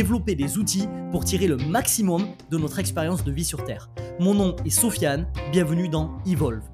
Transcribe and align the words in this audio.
développer 0.00 0.34
des 0.34 0.56
outils 0.56 0.88
pour 1.10 1.26
tirer 1.26 1.46
le 1.46 1.58
maximum 1.58 2.26
de 2.50 2.56
notre 2.56 2.78
expérience 2.78 3.22
de 3.22 3.30
vie 3.30 3.44
sur 3.44 3.64
Terre. 3.64 3.90
Mon 4.18 4.32
nom 4.32 4.56
est 4.64 4.70
Sofiane, 4.70 5.30
bienvenue 5.52 5.90
dans 5.90 6.16
Evolve. 6.24 6.64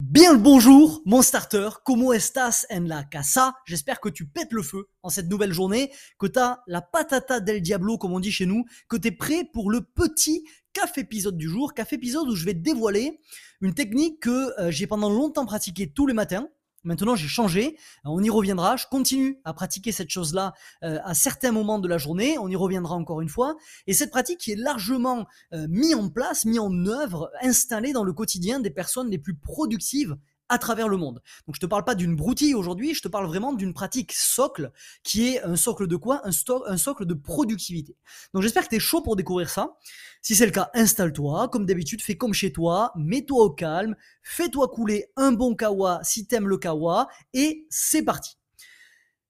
Bien 0.00 0.32
le 0.32 0.38
bonjour, 0.38 1.02
mon 1.04 1.20
starter, 1.20 1.68
como 1.84 2.14
estas 2.14 2.64
en 2.70 2.86
la 2.86 3.04
casa? 3.04 3.52
J'espère 3.66 4.00
que 4.00 4.08
tu 4.08 4.26
pètes 4.26 4.52
le 4.52 4.62
feu 4.62 4.88
en 5.02 5.10
cette 5.10 5.28
nouvelle 5.28 5.52
journée, 5.52 5.92
que 6.18 6.26
tu 6.26 6.38
as 6.38 6.62
la 6.66 6.80
patata 6.80 7.38
del 7.38 7.60
diablo, 7.60 7.98
comme 7.98 8.14
on 8.14 8.20
dit 8.20 8.32
chez 8.32 8.46
nous, 8.46 8.64
que 8.88 8.96
tu 8.96 9.08
es 9.08 9.12
prêt 9.12 9.44
pour 9.52 9.70
le 9.70 9.82
petit 9.82 10.46
café 10.72 11.02
épisode 11.02 11.36
du 11.36 11.46
jour, 11.46 11.74
café 11.74 11.96
épisode 11.96 12.26
où 12.26 12.34
je 12.34 12.46
vais 12.46 12.54
dévoiler 12.54 13.20
une 13.60 13.74
technique 13.74 14.20
que 14.20 14.58
euh, 14.58 14.70
j'ai 14.70 14.86
pendant 14.86 15.10
longtemps 15.10 15.44
pratiquée 15.44 15.92
tous 15.92 16.06
les 16.06 16.14
matins, 16.14 16.48
Maintenant, 16.86 17.16
j'ai 17.16 17.26
changé. 17.26 17.76
On 18.04 18.22
y 18.22 18.30
reviendra. 18.30 18.76
Je 18.76 18.86
continue 18.88 19.40
à 19.44 19.52
pratiquer 19.52 19.90
cette 19.90 20.08
chose-là 20.08 20.54
euh, 20.84 20.98
à 21.04 21.14
certains 21.14 21.50
moments 21.50 21.80
de 21.80 21.88
la 21.88 21.98
journée. 21.98 22.38
On 22.38 22.48
y 22.48 22.54
reviendra 22.54 22.94
encore 22.94 23.20
une 23.20 23.28
fois. 23.28 23.56
Et 23.88 23.92
cette 23.92 24.10
pratique 24.10 24.38
qui 24.38 24.52
est 24.52 24.56
largement 24.56 25.26
euh, 25.52 25.66
mise 25.68 25.96
en 25.96 26.08
place, 26.08 26.44
mise 26.44 26.60
en 26.60 26.86
œuvre, 26.86 27.30
installée 27.42 27.92
dans 27.92 28.04
le 28.04 28.12
quotidien 28.12 28.60
des 28.60 28.70
personnes 28.70 29.10
les 29.10 29.18
plus 29.18 29.36
productives 29.36 30.16
à 30.48 30.58
travers 30.58 30.88
le 30.88 30.96
monde. 30.96 31.22
Donc 31.46 31.56
je 31.56 31.60
te 31.60 31.66
parle 31.66 31.84
pas 31.84 31.94
d'une 31.94 32.14
broutille 32.14 32.54
aujourd'hui, 32.54 32.94
je 32.94 33.02
te 33.02 33.08
parle 33.08 33.26
vraiment 33.26 33.52
d'une 33.52 33.74
pratique 33.74 34.12
socle 34.12 34.72
qui 35.02 35.28
est 35.28 35.42
un 35.42 35.56
socle 35.56 35.86
de 35.86 35.96
quoi? 35.96 36.22
Un, 36.24 36.30
un, 36.66 36.76
socle 36.76 37.04
de 37.04 37.14
productivité. 37.14 37.96
Donc 38.32 38.42
j'espère 38.42 38.64
que 38.64 38.70
tu 38.70 38.76
es 38.76 38.80
chaud 38.80 39.02
pour 39.02 39.16
découvrir 39.16 39.50
ça. 39.50 39.76
Si 40.22 40.34
c'est 40.34 40.46
le 40.46 40.52
cas, 40.52 40.70
installe-toi, 40.74 41.48
comme 41.48 41.66
d'habitude, 41.66 42.02
fais 42.02 42.16
comme 42.16 42.34
chez 42.34 42.52
toi, 42.52 42.92
mets-toi 42.96 43.44
au 43.44 43.50
calme, 43.50 43.96
fais-toi 44.22 44.68
couler 44.68 45.06
un 45.16 45.32
bon 45.32 45.54
kawa 45.54 46.00
si 46.02 46.26
t'aimes 46.26 46.48
le 46.48 46.58
kawa 46.58 47.08
et 47.32 47.66
c'est 47.70 48.02
parti. 48.02 48.36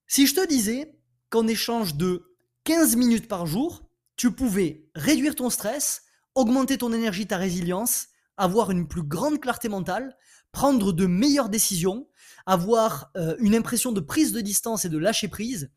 Si 0.06 0.26
je 0.26 0.34
te 0.34 0.46
disais 0.46 0.94
qu'en 1.30 1.46
échange 1.46 1.96
de 1.96 2.36
15 2.64 2.96
minutes 2.96 3.28
par 3.28 3.46
jour, 3.46 3.86
tu 4.16 4.30
pouvais 4.30 4.84
réduire 4.94 5.34
ton 5.34 5.50
stress, 5.50 6.02
augmenter 6.34 6.78
ton 6.78 6.92
énergie, 6.92 7.26
ta 7.26 7.36
résilience, 7.36 8.08
avoir 8.36 8.70
une 8.70 8.88
plus 8.88 9.02
grande 9.02 9.40
clarté 9.40 9.68
mentale, 9.68 10.16
prendre 10.52 10.92
de 10.92 11.06
meilleures 11.06 11.48
décisions, 11.48 12.08
avoir 12.46 13.10
euh, 13.16 13.36
une 13.38 13.54
impression 13.54 13.92
de 13.92 14.00
prise 14.00 14.32
de 14.32 14.40
distance 14.40 14.84
et 14.84 14.88
de 14.88 14.98
lâcher 14.98 15.28
prise, 15.28 15.70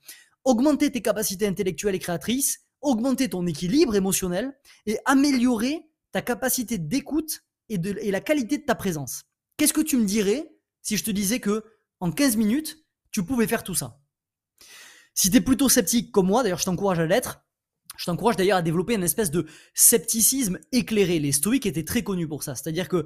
augmenter 0.44 0.92
tes 0.92 1.02
capacités 1.02 1.48
intellectuelles 1.48 1.96
et 1.96 2.00
créatrices, 2.00 2.62
augmenter 2.82 3.30
ton 3.30 3.46
équilibre 3.46 3.96
émotionnel 3.96 4.58
et 4.86 4.98
améliorer 5.06 5.86
ta 6.12 6.22
capacité 6.22 6.78
d'écoute 6.78 7.44
et, 7.70 7.78
de, 7.78 7.98
et 8.02 8.12
la 8.12 8.22
qualité 8.22 8.58
de 8.58 8.64
ta 8.64 8.76
présence. 8.76 9.24
Qu'est-ce 9.58 9.74
que 9.74 9.82
tu 9.82 9.98
me 9.98 10.06
dirais 10.06 10.50
si 10.82 10.98
je 10.98 11.04
te 11.04 11.12
disais 11.12 11.40
que 11.40 11.64
en 12.00 12.12
15 12.12 12.38
minutes, 12.38 12.86
tu 13.12 13.24
pouvais 13.24 13.48
faire 13.48 13.64
tout 13.64 13.76
ça? 13.76 14.00
Si 15.14 15.30
tu 15.30 15.38
es 15.38 15.42
plutôt 15.42 15.68
sceptique 15.68 16.12
comme 16.12 16.28
moi, 16.28 16.44
d'ailleurs 16.44 16.60
je 16.60 16.66
t'encourage 16.66 17.00
à 17.00 17.06
l'être, 17.06 17.42
je 18.00 18.06
t'encourage 18.06 18.38
d'ailleurs 18.38 18.60
à 18.60 18.62
développer 18.62 18.94
une 18.94 19.04
espèce 19.04 19.30
de 19.30 19.46
scepticisme 19.74 20.58
éclairé. 20.72 21.20
Les 21.20 21.34
stoïques 21.34 21.66
étaient 21.66 21.84
très 21.84 22.02
connus 22.02 22.30
pour 22.30 22.44
ça. 22.44 22.56
C'est-à-dire 22.56 22.88
que 22.88 23.06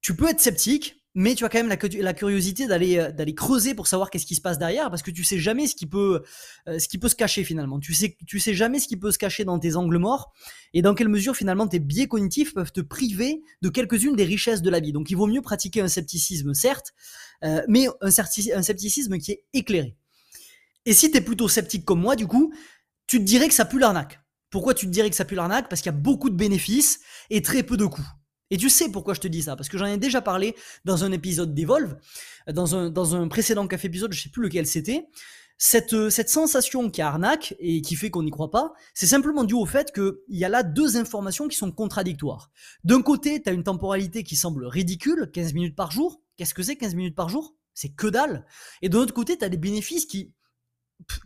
tu 0.00 0.16
peux 0.16 0.28
être 0.28 0.40
sceptique, 0.40 1.04
mais 1.14 1.36
tu 1.36 1.44
as 1.44 1.48
quand 1.48 1.62
même 1.62 1.68
la, 1.68 2.14
curiosité 2.14 2.66
d'aller 2.66 2.98
euh, 2.98 3.12
d'aller 3.12 3.36
creuser 3.36 3.74
pour 3.74 3.86
savoir 3.86 4.10
qu'est-ce 4.10 4.26
qui 4.26 4.34
se 4.34 4.40
passe 4.40 4.58
derrière 4.58 4.90
parce 4.90 5.02
que 5.02 5.12
tu 5.12 5.22
sais 5.22 5.38
jamais 5.38 5.68
ce 5.68 5.76
qui 5.76 5.86
peut 5.86 6.24
euh, 6.66 6.78
se 6.80 7.14
cacher 7.14 7.44
finalement 7.44 7.78
tu 7.78 7.94
sais 7.94 8.16
sais 8.38 8.54
jamais 8.54 8.80
ce 8.80 8.88
qui 8.88 8.96
peut 8.96 9.12
se 9.12 9.18
cacher 9.18 9.44
dans 9.44 9.60
tes 9.60 9.76
angles 9.76 9.98
morts 9.98 10.32
et 10.72 10.82
dans 10.82 10.92
quelle 10.96 11.08
mesure 11.08 11.36
finalement 11.36 11.68
tes 11.68 11.78
biais 11.78 12.08
cognitifs 12.08 12.52
peuvent 12.52 12.72
te 12.72 12.80
priver 12.80 13.42
de 13.62 13.68
quelques-unes 13.68 14.16
des 14.16 14.24
richesses 14.24 14.60
de 14.60 14.70
la 14.70 14.80
vie 14.80 14.90
donc 14.90 15.08
il 15.08 15.14
vaut 15.14 15.28
mieux 15.28 15.42
pratiquer 15.42 15.80
un 15.82 15.88
scepticisme 15.88 16.52
certes 16.52 16.94
euh, 17.44 17.62
mais 17.68 17.86
un, 18.00 18.08
un 18.08 18.62
scepticisme 18.62 19.18
qui 19.18 19.30
est 19.30 19.44
éclairé 19.52 19.96
et 20.84 20.92
si 20.92 21.12
tu 21.12 21.18
es 21.18 21.20
plutôt 21.20 21.46
sceptique 21.46 21.84
comme 21.84 22.00
moi 22.00 22.16
du 22.16 22.26
coup 22.26 22.52
tu 23.06 23.20
te 23.20 23.24
dirais 23.24 23.46
que 23.46 23.54
ça 23.54 23.64
pue 23.64 23.78
l'arnaque 23.78 24.23
pourquoi 24.54 24.72
tu 24.72 24.86
te 24.86 24.92
dirais 24.92 25.10
que 25.10 25.16
ça 25.16 25.24
pue 25.24 25.34
l'arnaque? 25.34 25.68
Parce 25.68 25.82
qu'il 25.82 25.90
y 25.90 25.94
a 25.96 25.98
beaucoup 25.98 26.30
de 26.30 26.36
bénéfices 26.36 27.00
et 27.28 27.42
très 27.42 27.64
peu 27.64 27.76
de 27.76 27.86
coûts 27.86 28.06
et 28.50 28.56
tu 28.56 28.70
sais 28.70 28.88
pourquoi 28.88 29.14
je 29.14 29.20
te 29.20 29.26
dis 29.26 29.42
ça, 29.42 29.56
parce 29.56 29.68
que 29.68 29.76
j'en 29.78 29.86
ai 29.86 29.96
déjà 29.96 30.20
parlé 30.20 30.54
dans 30.84 31.02
un 31.02 31.10
épisode 31.10 31.54
d'Evolve, 31.54 31.96
dans 32.46 32.76
un, 32.76 33.26
précédent 33.26 33.66
café 33.66 33.88
épisode, 33.88 34.12
je 34.12 34.22
sais 34.22 34.28
plus 34.28 34.42
lequel 34.44 34.64
c'était. 34.64 35.08
Cette, 35.58 36.08
cette 36.08 36.28
sensation 36.28 36.88
qui 36.88 37.02
arnaque 37.02 37.56
et 37.58 37.80
qui 37.80 37.96
fait 37.96 38.10
qu'on 38.10 38.22
n'y 38.22 38.30
croit 38.30 38.52
pas, 38.52 38.74
c'est 38.92 39.08
simplement 39.08 39.42
dû 39.42 39.54
au 39.54 39.66
fait 39.66 39.92
qu'il 39.92 40.14
y 40.28 40.44
a 40.44 40.48
là 40.48 40.62
deux 40.62 40.96
informations 40.96 41.48
qui 41.48 41.56
sont 41.56 41.72
contradictoires. 41.72 42.52
D'un 42.84 43.02
côté, 43.02 43.42
tu 43.42 43.48
as 43.48 43.52
une 43.52 43.64
temporalité 43.64 44.22
qui 44.22 44.36
semble 44.36 44.66
ridicule, 44.66 45.30
15 45.32 45.54
minutes 45.54 45.74
par 45.74 45.90
jour. 45.90 46.20
Qu'est-ce 46.36 46.54
que 46.54 46.62
c'est 46.62 46.76
15 46.76 46.94
minutes 46.94 47.16
par 47.16 47.28
jour? 47.28 47.56
C'est 47.72 47.88
que 47.88 48.06
dalle. 48.06 48.46
Et 48.82 48.88
de 48.88 48.96
l'autre 48.96 49.14
côté, 49.14 49.36
tu 49.36 49.44
as 49.44 49.48
des 49.48 49.56
bénéfices 49.56 50.06
qui, 50.06 50.32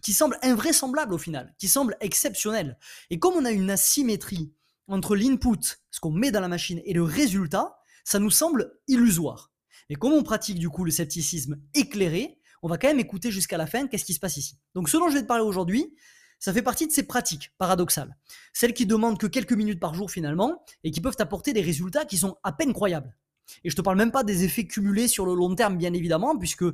qui 0.03 0.13
semblent 0.13 0.39
invraisemblables 0.43 1.15
au 1.15 1.19
final, 1.19 1.55
qui 1.59 1.69
semblent 1.69 1.97
exceptionnels. 2.01 2.79
Et 3.11 3.19
comme 3.19 3.35
on 3.35 3.45
a 3.45 3.51
une 3.51 3.71
asymétrie 3.71 4.53
entre 4.87 5.17
l'input, 5.17 5.79
ce 5.91 6.01
qu'on 6.01 6.11
met 6.11 6.31
dans 6.31 6.41
la 6.41 6.49
machine, 6.49 6.81
et 6.85 6.95
le 6.95 7.03
résultat, 7.03 7.79
ça 8.05 8.19
nous 8.19 8.31
semble 8.31 8.73
illusoire. 8.89 9.53
Mais 9.91 9.97
comme 9.97 10.13
on 10.13 10.23
pratique 10.23 10.59
du 10.59 10.69
coup 10.69 10.85
le 10.85 10.91
scepticisme 10.91 11.61
éclairé, 11.75 12.41
on 12.63 12.69
va 12.69 12.79
quand 12.79 12.89
même 12.89 13.01
écouter 13.01 13.31
jusqu'à 13.31 13.57
la 13.57 13.67
fin 13.67 13.87
qu'est-ce 13.87 14.05
qui 14.05 14.15
se 14.15 14.21
passe 14.21 14.37
ici. 14.37 14.59
Donc 14.75 14.89
ce 14.89 14.97
dont 14.97 15.09
je 15.09 15.15
vais 15.15 15.23
te 15.23 15.27
parler 15.27 15.45
aujourd'hui, 15.45 15.95
ça 16.39 16.53
fait 16.53 16.63
partie 16.63 16.87
de 16.87 16.93
ces 16.93 17.03
pratiques 17.03 17.53
paradoxales. 17.59 18.17
Celles 18.53 18.75
qui 18.75 18.87
demandent 18.87 19.19
que 19.19 19.27
quelques 19.27 19.53
minutes 19.53 19.81
par 19.81 19.95
jour 19.95 20.11
finalement, 20.11 20.65
et 20.85 20.91
qui 20.91 21.01
peuvent 21.01 21.17
apporter 21.19 21.53
des 21.53 21.63
résultats 21.63 22.05
qui 22.05 22.19
sont 22.19 22.37
à 22.43 22.53
peine 22.53 22.73
croyables. 22.73 23.17
Et 23.65 23.71
je 23.71 23.77
te 23.77 23.83
parle 23.83 23.97
même 23.97 24.11
pas 24.11 24.25
des 24.25 24.45
effets 24.45 24.67
cumulés 24.67 25.09
sur 25.09 25.27
le 25.27 25.35
long 25.35 25.55
terme, 25.55 25.77
bien 25.77 25.93
évidemment, 25.93 26.37
puisque 26.37 26.65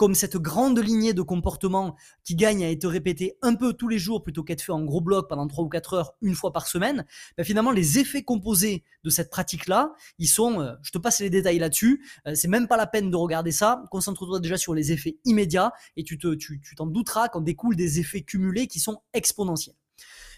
comme 0.00 0.14
cette 0.14 0.38
grande 0.38 0.78
lignée 0.78 1.12
de 1.12 1.20
comportement 1.20 1.94
qui 2.24 2.34
gagne 2.34 2.64
à 2.64 2.70
être 2.70 2.88
répétée 2.88 3.36
un 3.42 3.54
peu 3.54 3.74
tous 3.74 3.86
les 3.86 3.98
jours 3.98 4.22
plutôt 4.22 4.42
qu'être 4.42 4.62
fait 4.62 4.72
en 4.72 4.82
gros 4.82 5.02
bloc 5.02 5.28
pendant 5.28 5.46
3 5.46 5.62
ou 5.62 5.68
4 5.68 5.92
heures 5.92 6.14
une 6.22 6.34
fois 6.34 6.54
par 6.54 6.66
semaine, 6.68 7.04
ben 7.36 7.44
finalement 7.44 7.70
les 7.70 7.98
effets 7.98 8.22
composés 8.22 8.82
de 9.04 9.10
cette 9.10 9.28
pratique-là, 9.28 9.92
ils 10.18 10.26
sont, 10.26 10.62
euh, 10.62 10.72
je 10.80 10.90
te 10.90 10.96
passe 10.96 11.20
les 11.20 11.28
détails 11.28 11.58
là-dessus, 11.58 12.02
euh, 12.26 12.34
c'est 12.34 12.48
même 12.48 12.66
pas 12.66 12.78
la 12.78 12.86
peine 12.86 13.10
de 13.10 13.16
regarder 13.16 13.52
ça, 13.52 13.84
concentre-toi 13.90 14.40
déjà 14.40 14.56
sur 14.56 14.72
les 14.72 14.90
effets 14.90 15.18
immédiats 15.26 15.70
et 15.98 16.02
tu 16.02 16.16
t'en 16.16 16.34
tu, 16.34 16.62
tu 16.62 16.74
douteras 16.78 17.28
quand 17.28 17.42
découlent 17.42 17.76
des 17.76 18.00
effets 18.00 18.22
cumulés 18.22 18.68
qui 18.68 18.80
sont 18.80 19.02
exponentiels. 19.12 19.76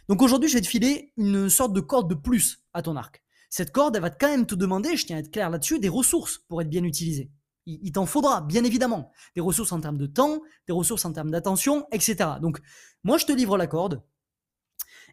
Donc 0.08 0.22
aujourd'hui, 0.22 0.48
je 0.48 0.54
vais 0.54 0.60
te 0.60 0.66
filer 0.66 1.12
une 1.16 1.48
sorte 1.48 1.72
de 1.72 1.80
corde 1.80 2.10
de 2.10 2.16
plus 2.16 2.64
à 2.74 2.82
ton 2.82 2.96
arc 2.96 3.21
cette 3.52 3.70
corde, 3.70 3.94
elle 3.96 4.02
va 4.02 4.08
quand 4.08 4.30
même 4.30 4.46
te 4.46 4.54
demander, 4.54 4.96
je 4.96 5.04
tiens 5.04 5.18
à 5.18 5.20
être 5.20 5.30
clair 5.30 5.50
là-dessus, 5.50 5.78
des 5.78 5.90
ressources 5.90 6.38
pour 6.48 6.62
être 6.62 6.70
bien 6.70 6.84
utilisée. 6.84 7.30
Il, 7.66 7.92
t'en 7.92 8.06
faudra, 8.06 8.40
bien 8.40 8.64
évidemment. 8.64 9.12
Des 9.36 9.42
ressources 9.42 9.72
en 9.72 9.80
termes 9.80 9.98
de 9.98 10.06
temps, 10.06 10.40
des 10.66 10.72
ressources 10.72 11.04
en 11.04 11.12
termes 11.12 11.30
d'attention, 11.30 11.86
etc. 11.92 12.30
Donc, 12.40 12.60
moi, 13.04 13.18
je 13.18 13.26
te 13.26 13.32
livre 13.32 13.58
la 13.58 13.66
corde. 13.66 14.02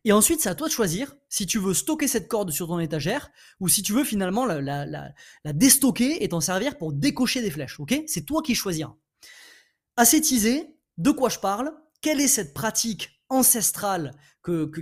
Et 0.06 0.14
ensuite, 0.14 0.40
c'est 0.40 0.48
à 0.48 0.56
toi 0.56 0.70
de 0.70 0.72
choisir 0.72 1.18
si 1.28 1.48
tu 1.48 1.60
veux 1.60 1.74
stocker 1.74 2.08
cette 2.08 2.30
corde 2.30 2.50
sur 2.52 2.68
ton 2.68 2.80
étagère 2.80 3.30
ou 3.60 3.68
si 3.68 3.84
tu 3.84 3.92
veux 3.92 4.06
finalement 4.06 4.46
la, 4.46 5.12
déstocker 5.44 6.24
et 6.24 6.30
t'en 6.30 6.40
servir 6.40 6.78
pour 6.78 6.94
décocher 6.94 7.42
des 7.42 7.52
flèches. 7.52 7.78
Ok? 7.82 7.94
C'est 8.08 8.26
toi 8.26 8.42
qui 8.42 8.56
choisiras. 8.56 8.96
Ascétiser, 9.98 10.78
de 10.98 11.12
quoi 11.12 11.28
je 11.28 11.40
parle? 11.40 11.74
Quelle 12.00 12.22
est 12.22 12.30
cette 12.30 12.54
pratique 12.54 13.22
ancestrale 13.28 14.14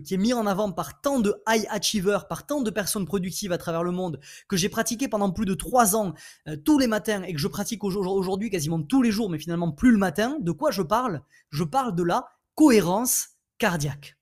qui 0.04 0.14
est 0.14 0.18
mis 0.18 0.34
en 0.34 0.46
avant 0.46 0.72
par 0.72 1.02
tant 1.02 1.20
de 1.20 1.36
high 1.48 1.66
achievers, 1.70 2.28
par 2.28 2.46
tant 2.46 2.62
de 2.62 2.70
personnes 2.70 3.06
productives 3.06 3.52
à 3.52 3.58
travers 3.58 3.84
le 3.84 3.92
monde, 3.92 4.20
que 4.48 4.58
j'ai 4.58 4.70
pratiqué 4.70 5.08
pendant 5.08 5.32
plus 5.32 5.46
de 5.46 5.54
trois 5.54 5.96
ans 5.96 6.14
euh, 6.48 6.56
tous 6.56 6.80
les 6.80 6.88
matins 6.88 7.24
et 7.24 7.34
que 7.34 7.40
je 7.40 7.48
pratique 7.48 7.84
aujourd'hui 7.84 8.50
quasiment 8.50 8.82
tous 8.82 9.02
les 9.02 9.12
jours, 9.12 9.30
mais 9.30 9.40
finalement 9.40 9.72
plus 9.72 9.92
le 9.92 9.98
matin, 9.98 10.38
de 10.40 10.52
quoi 10.52 10.72
je 10.72 10.82
parle? 10.82 11.22
Je 11.50 11.64
parle 11.64 11.96
de 11.96 12.04
la 12.04 12.28
cohérence 12.56 13.30
cardiaque. 13.58 14.18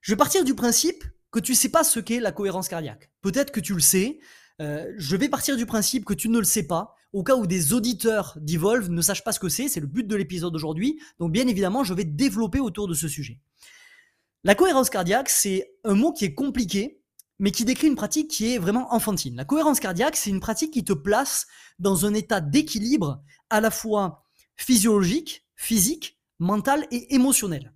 Je 0.00 0.12
vais 0.12 0.16
partir 0.16 0.44
du 0.44 0.54
principe 0.54 1.04
que 1.30 1.40
tu 1.40 1.54
sais 1.54 1.70
pas 1.70 1.82
ce 1.82 1.98
qu'est 1.98 2.20
la 2.20 2.30
cohérence 2.30 2.68
cardiaque. 2.68 3.10
Peut-être 3.20 3.50
que 3.50 3.60
tu 3.60 3.74
le 3.74 3.80
sais. 3.80 4.20
Euh, 4.60 4.92
je 4.96 5.16
vais 5.16 5.28
partir 5.28 5.56
du 5.56 5.66
principe 5.66 6.04
que 6.04 6.14
tu 6.14 6.28
ne 6.28 6.38
le 6.38 6.44
sais 6.44 6.62
pas, 6.66 6.94
au 7.12 7.22
cas 7.22 7.36
où 7.36 7.46
des 7.46 7.72
auditeurs 7.72 8.36
d'Evolve 8.40 8.90
ne 8.90 9.00
sachent 9.02 9.24
pas 9.24 9.32
ce 9.32 9.40
que 9.40 9.48
c'est, 9.48 9.68
c'est 9.68 9.80
le 9.80 9.86
but 9.86 10.06
de 10.06 10.14
l'épisode 10.14 10.52
d'aujourd'hui. 10.52 11.00
Donc 11.18 11.32
bien 11.32 11.48
évidemment, 11.48 11.82
je 11.84 11.94
vais 11.94 12.04
développer 12.04 12.60
autour 12.60 12.86
de 12.86 12.94
ce 12.94 13.08
sujet. 13.08 13.40
La 14.46 14.54
cohérence 14.54 14.90
cardiaque, 14.90 15.30
c'est 15.30 15.72
un 15.84 15.94
mot 15.94 16.12
qui 16.12 16.26
est 16.26 16.34
compliqué, 16.34 17.00
mais 17.38 17.50
qui 17.50 17.64
décrit 17.64 17.86
une 17.86 17.96
pratique 17.96 18.30
qui 18.30 18.52
est 18.52 18.58
vraiment 18.58 18.92
enfantine. 18.92 19.34
La 19.36 19.46
cohérence 19.46 19.80
cardiaque, 19.80 20.16
c'est 20.16 20.28
une 20.28 20.40
pratique 20.40 20.74
qui 20.74 20.84
te 20.84 20.92
place 20.92 21.46
dans 21.78 22.04
un 22.04 22.12
état 22.12 22.42
d'équilibre 22.42 23.22
à 23.48 23.62
la 23.62 23.70
fois 23.70 24.22
physiologique, 24.56 25.46
physique, 25.56 26.20
mental 26.38 26.86
et 26.90 27.14
émotionnel. 27.14 27.72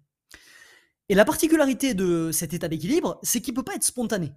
Et 1.08 1.14
la 1.14 1.24
particularité 1.24 1.94
de 1.94 2.32
cet 2.32 2.52
état 2.52 2.68
d'équilibre, 2.68 3.18
c'est 3.22 3.40
qu'il 3.40 3.54
ne 3.54 3.56
peut 3.56 3.64
pas 3.64 3.74
être 3.74 3.82
spontané. 3.82 4.34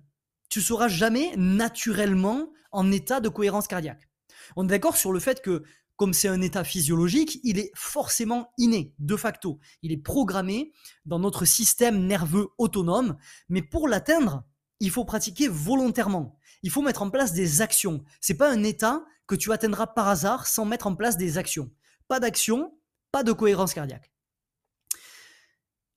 Tu 0.48 0.62
seras 0.62 0.88
jamais 0.88 1.36
naturellement 1.36 2.50
en 2.72 2.94
état 2.94 3.20
de 3.20 3.28
cohérence 3.28 3.68
cardiaque. 3.68 4.10
On 4.56 4.64
est 4.64 4.70
d'accord 4.70 4.96
sur 4.96 5.12
le 5.12 5.20
fait 5.20 5.42
que, 5.42 5.64
comme 5.96 6.14
c'est 6.14 6.28
un 6.28 6.42
état 6.42 6.64
physiologique, 6.64 7.40
il 7.44 7.60
est 7.60 7.72
forcément 7.76 8.52
inné, 8.58 8.94
de 9.00 9.16
facto. 9.16 9.60
Il 9.84 9.92
est 9.92 9.98
programmé 9.98 10.72
dans 11.06 11.20
notre 11.20 11.46
système 11.46 12.08
nerveux 12.08 12.48
autonome, 12.58 13.18
mais 13.50 13.62
pour 13.62 13.88
l'atteindre, 13.88 14.44
il 14.80 14.90
faut 14.90 15.06
pratiquer 15.06 15.48
volontairement. 15.48 16.38
Il 16.64 16.72
faut 16.72 16.82
mettre 16.82 17.02
en 17.04 17.10
place 17.10 17.34
des 17.34 17.62
actions. 17.62 18.04
C'est 18.20 18.34
pas 18.36 18.52
un 18.52 18.64
état 18.64 19.04
que 19.28 19.36
tu 19.36 19.52
atteindras 19.52 19.88
par 19.88 20.08
hasard 20.08 20.48
sans 20.48 20.66
mettre 20.66 20.88
en 20.88 20.96
place 20.96 21.18
des 21.18 21.38
actions. 21.38 21.72
Pas 22.08 22.20
d'action, 22.20 22.78
pas 23.12 23.24
de 23.24 23.32
cohérence 23.32 23.74
cardiaque. 23.74 24.12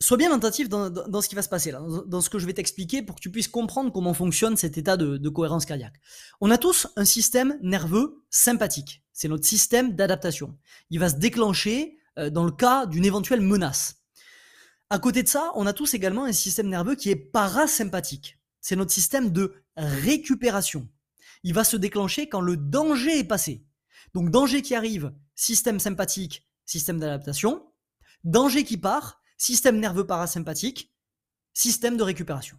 Sois 0.00 0.17
bien 0.17 0.35
attentif 0.35 0.69
dans, 0.69 1.23
ce 1.23 1.29
qui 1.29 1.35
va 1.35 1.43
se 1.43 1.49
passer 1.49 1.70
là, 1.70 1.81
dans, 2.06 2.20
ce 2.20 2.29
que 2.29 2.38
je 2.38 2.46
vais 2.46 2.52
t'expliquer 2.52 3.02
pour 3.02 3.17
que 3.17 3.20
tu 3.20 3.31
puisses 3.31 3.49
comprendre 3.49 3.91
comment 3.91 4.12
fonctionne 4.12 4.56
cet 4.56 4.76
état 4.76 4.96
de, 4.96 5.29
cohérence 5.29 5.64
cardiaque. 5.64 6.00
On 6.41 6.50
a 6.50 6.58
tous 6.58 6.88
un 6.96 7.05
système 7.05 7.58
nerveux 7.62 8.23
sympathique. 8.29 9.04
C'est 9.15 9.29
notre 9.29 9.47
système 9.47 9.95
d'adaptation. 9.95 10.59
Il 10.91 10.99
va 10.99 11.09
se 11.09 11.15
déclencher 11.15 11.97
euh, 12.19 12.29
dans 12.29 12.45
le 12.45 12.51
cas 12.51 12.85
d'une 12.85 13.05
éventuelle 13.05 13.41
menace. 13.41 14.03
À 14.91 14.99
côté 14.99 15.23
de 15.23 15.29
ça, 15.29 15.53
on 15.55 15.67
a 15.67 15.73
tous 15.73 15.95
également 15.95 16.25
un 16.25 16.33
système 16.33 16.69
nerveux 16.69 16.97
qui 16.97 17.11
est 17.11 17.17
parasympathique. 17.17 18.39
C'est 18.61 18.77
notre 18.77 18.93
système 18.93 19.31
de 19.31 19.55
récupération. 19.77 20.89
Il 21.43 21.55
va 21.55 21.65
se 21.65 21.77
déclencher 21.77 22.29
quand 22.29 22.41
le 22.41 22.57
danger 22.57 23.19
est 23.19 23.25
passé. 23.25 23.65
Donc 24.15 24.31
danger 24.31 24.63
qui 24.63 24.75
arrive, 24.75 25.13
système 25.35 25.81
sympathique, 25.81 26.47
système 26.67 26.99
d'adaptation. 26.99 27.65
Danger 28.25 28.65
qui 28.65 28.77
part, 28.77 29.21
système 29.39 29.79
nerveux 29.79 30.07
parasympathique, 30.07 30.95
système 31.53 31.97
de 31.97 32.03
récupération. 32.03 32.59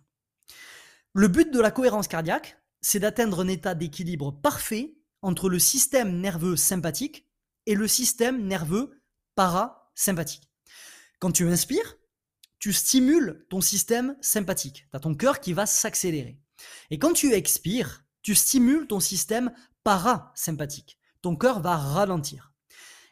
Le 1.13 1.27
but 1.27 1.51
de 1.51 1.59
la 1.59 1.71
cohérence 1.71 2.07
cardiaque, 2.07 2.57
c'est 2.81 2.99
d'atteindre 2.99 3.41
un 3.43 3.47
état 3.47 3.75
d'équilibre 3.75 4.31
parfait 4.31 4.95
entre 5.25 5.49
le 5.49 5.57
système 5.57 6.19
nerveux 6.21 6.55
sympathique 6.55 7.27
et 7.65 7.73
le 7.73 7.87
système 7.87 8.45
nerveux 8.45 9.01
parasympathique. 9.33 10.51
Quand 11.19 11.31
tu 11.31 11.49
inspires, 11.49 11.97
tu 12.59 12.71
stimules 12.71 13.43
ton 13.49 13.59
système 13.59 14.15
sympathique. 14.21 14.85
Tu 14.91 14.95
as 14.95 14.99
ton 14.99 15.15
cœur 15.15 15.39
qui 15.39 15.53
va 15.53 15.65
s'accélérer. 15.65 16.39
Et 16.91 16.99
quand 16.99 17.13
tu 17.13 17.33
expires, 17.33 18.03
tu 18.21 18.35
stimules 18.35 18.85
ton 18.85 18.99
système 18.99 19.51
parasympathique. 19.83 20.99
Ton 21.23 21.35
cœur 21.35 21.59
va 21.59 21.75
ralentir. 21.75 22.53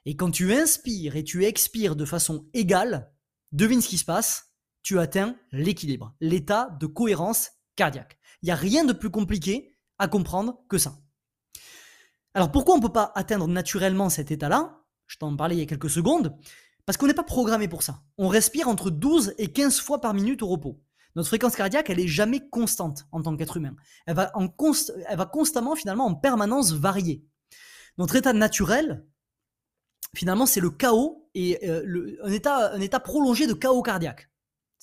Et 0.06 0.16
quand 0.16 0.30
tu 0.30 0.54
inspires 0.54 1.16
et 1.16 1.24
tu 1.24 1.46
expires 1.46 1.96
de 1.96 2.06
façon 2.06 2.48
égale, 2.54 3.12
devine 3.52 3.82
ce 3.82 3.90
qui 3.90 3.98
se 3.98 4.06
passe, 4.06 4.54
tu 4.84 5.00
atteins 5.00 5.36
l'équilibre, 5.52 6.16
l'état 6.22 6.78
de 6.80 6.86
cohérence 6.86 7.50
cardiaque. 7.76 8.20
Il 8.44 8.46
n'y 8.46 8.52
a 8.52 8.56
rien 8.56 8.86
de 8.86 8.94
plus 8.94 9.10
compliqué 9.10 9.76
à 9.98 10.08
comprendre 10.08 10.60
que 10.70 10.78
ça. 10.78 11.03
Alors 12.34 12.52
pourquoi 12.52 12.76
on 12.76 12.78
ne 12.78 12.82
peut 12.82 12.92
pas 12.92 13.12
atteindre 13.16 13.48
naturellement 13.48 14.10
cet 14.10 14.32
état-là? 14.32 14.82
Je 15.08 15.18
t'en 15.18 15.36
parlais 15.36 15.56
il 15.56 15.60
y 15.60 15.64
a 15.64 15.68
quelques 15.68 15.90
secondes. 15.90 16.36
Parce 16.86 16.98
qu'on 16.98 17.08
n'est 17.08 17.14
pas 17.14 17.24
programmé 17.24 17.68
pour 17.68 17.84
ça. 17.84 18.02
On 18.18 18.28
respire 18.28 18.68
entre 18.68 18.90
12 18.90 19.36
et 19.38 19.52
15 19.52 19.80
fois 19.80 20.02
par 20.02 20.14
minute 20.14 20.42
au 20.42 20.48
repos. 20.48 20.82
Notre 21.16 21.28
fréquence 21.28 21.56
cardiaque, 21.56 21.90
elle 21.90 22.00
est 22.00 22.08
jamais 22.08 22.50
constante 22.50 23.06
en 23.12 23.22
tant 23.22 23.38
qu'être 23.38 23.58
humain. 23.58 23.76
Elle 24.06 24.16
va, 24.16 24.32
constamment, 25.32 25.76
finalement, 25.76 26.06
en 26.06 26.16
permanence 26.16 26.74
varier. 26.74 27.24
Notre 27.98 28.16
état 28.16 28.34
naturel, 28.34 29.06
finalement, 30.16 30.48
c'est 30.48 30.60
le 30.60 30.72
chaos 30.72 31.30
et 31.36 31.70
euh, 31.70 32.18
un 32.24 32.82
état 32.82 33.00
prolongé 33.00 33.46
de 33.48 33.54
chaos 33.54 33.84
cardiaque. 33.84 34.30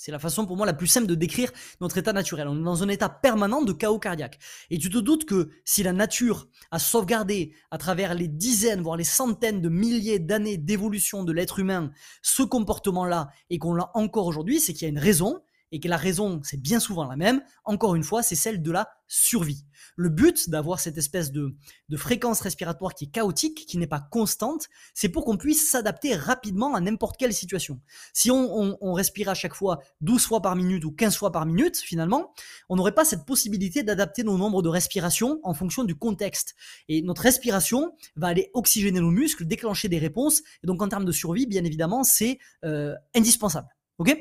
C'est 0.02 0.12
la 0.12 0.18
façon 0.18 0.46
pour 0.46 0.56
moi 0.56 0.64
la 0.64 0.72
plus 0.72 0.86
simple 0.86 1.06
de 1.06 1.14
décrire 1.14 1.52
notre 1.82 1.98
état 1.98 2.14
naturel. 2.14 2.48
On 2.48 2.58
est 2.58 2.64
dans 2.64 2.82
un 2.82 2.88
état 2.88 3.10
permanent 3.10 3.60
de 3.60 3.74
chaos 3.74 3.98
cardiaque. 3.98 4.38
Et 4.70 4.78
tu 4.78 4.88
te 4.88 4.96
doutes 4.96 5.26
que 5.26 5.50
si 5.66 5.82
la 5.82 5.92
nature 5.92 6.48
a 6.70 6.78
sauvegardé 6.78 7.52
à 7.70 7.76
travers 7.76 8.14
les 8.14 8.26
dizaines, 8.26 8.80
voire 8.80 8.96
les 8.96 9.04
centaines 9.04 9.60
de 9.60 9.68
milliers 9.68 10.18
d'années 10.18 10.56
d'évolution 10.56 11.22
de 11.22 11.32
l'être 11.32 11.58
humain 11.58 11.90
ce 12.22 12.42
comportement-là 12.42 13.28
et 13.50 13.58
qu'on 13.58 13.74
l'a 13.74 13.90
encore 13.92 14.24
aujourd'hui, 14.24 14.58
c'est 14.58 14.72
qu'il 14.72 14.84
y 14.84 14.86
a 14.86 14.88
une 14.88 14.98
raison 14.98 15.42
et 15.72 15.80
que 15.80 15.88
la 15.88 15.96
raison, 15.96 16.40
c'est 16.42 16.60
bien 16.60 16.80
souvent 16.80 17.04
la 17.04 17.16
même, 17.16 17.42
encore 17.64 17.94
une 17.94 18.04
fois, 18.04 18.22
c'est 18.22 18.36
celle 18.36 18.62
de 18.62 18.70
la 18.70 18.88
survie. 19.06 19.64
Le 19.96 20.08
but 20.08 20.48
d'avoir 20.48 20.78
cette 20.78 20.96
espèce 20.96 21.32
de, 21.32 21.54
fréquence 21.96 22.40
respiratoire 22.40 22.94
qui 22.94 23.04
est 23.06 23.10
chaotique, 23.10 23.66
qui 23.66 23.76
n'est 23.76 23.88
pas 23.88 24.00
constante, 24.00 24.68
c'est 24.94 25.08
pour 25.08 25.24
qu'on 25.24 25.36
puisse 25.36 25.68
s'adapter 25.68 26.14
rapidement 26.14 26.74
à 26.74 26.80
n'importe 26.80 27.16
quelle 27.16 27.34
situation. 27.34 27.80
Si 28.12 28.30
on, 28.30 28.78
on, 28.80 28.92
respire 28.92 29.28
à 29.28 29.34
chaque 29.34 29.54
fois 29.54 29.80
12 30.00 30.24
fois 30.24 30.40
par 30.40 30.54
minute 30.54 30.84
ou 30.84 30.92
15 30.92 31.16
fois 31.16 31.32
par 31.32 31.44
minute, 31.44 31.76
finalement, 31.76 32.32
on 32.68 32.76
n'aurait 32.76 32.94
pas 32.94 33.04
cette 33.04 33.24
possibilité 33.24 33.82
d'adapter 33.82 34.22
nos 34.22 34.38
nombres 34.38 34.62
de 34.62 34.68
respirations 34.68 35.40
en 35.42 35.54
fonction 35.54 35.82
du 35.82 35.96
contexte. 35.96 36.54
Et 36.88 37.02
notre 37.02 37.22
respiration 37.22 37.92
va 38.14 38.28
aller 38.28 38.50
oxygéner 38.54 39.00
nos 39.00 39.10
muscles, 39.10 39.44
déclencher 39.44 39.88
des 39.88 39.98
réponses, 39.98 40.40
et 40.62 40.66
donc 40.66 40.80
en 40.82 40.88
termes 40.88 41.04
de 41.04 41.12
survie, 41.12 41.46
bien 41.46 41.64
évidemment, 41.64 42.04
c'est 42.04 42.38
euh, 42.64 42.94
indispensable. 43.14 43.68
ok? 43.98 44.16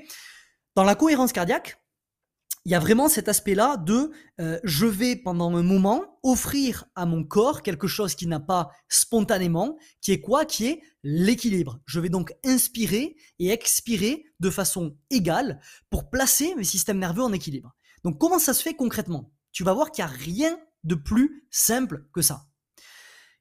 Dans 0.75 0.83
la 0.83 0.95
cohérence 0.95 1.33
cardiaque, 1.33 1.79
il 2.65 2.71
y 2.71 2.75
a 2.75 2.79
vraiment 2.79 3.07
cet 3.07 3.29
aspect-là 3.29 3.77
de 3.77 4.11
euh, 4.39 4.59
je 4.63 4.85
vais 4.85 5.15
pendant 5.15 5.55
un 5.55 5.63
moment 5.63 6.19
offrir 6.23 6.85
à 6.95 7.05
mon 7.05 7.23
corps 7.23 7.61
quelque 7.63 7.87
chose 7.87 8.15
qui 8.15 8.27
n'a 8.27 8.39
pas 8.39 8.69
spontanément, 8.89 9.77
qui 10.01 10.11
est 10.11 10.19
quoi? 10.19 10.45
Qui 10.45 10.67
est 10.67 10.81
l'équilibre. 11.03 11.79
Je 11.85 11.99
vais 11.99 12.09
donc 12.09 12.33
inspirer 12.45 13.15
et 13.39 13.49
expirer 13.51 14.25
de 14.39 14.49
façon 14.49 14.97
égale 15.09 15.61
pour 15.89 16.09
placer 16.09 16.53
mes 16.55 16.63
systèmes 16.63 16.99
nerveux 16.99 17.23
en 17.23 17.33
équilibre. 17.33 17.75
Donc 18.03 18.19
comment 18.19 18.39
ça 18.39 18.53
se 18.53 18.61
fait 18.61 18.75
concrètement? 18.75 19.31
Tu 19.51 19.63
vas 19.63 19.73
voir 19.73 19.91
qu'il 19.91 20.03
n'y 20.03 20.11
a 20.11 20.13
rien 20.13 20.59
de 20.83 20.95
plus 20.95 21.47
simple 21.49 22.07
que 22.13 22.21
ça. 22.21 22.48